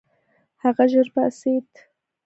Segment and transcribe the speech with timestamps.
[0.63, 1.69] هغه ژر پاڅېد.